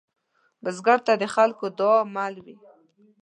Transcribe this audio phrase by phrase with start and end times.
[0.63, 2.55] بزګر ته د خلکو دعاء مل وي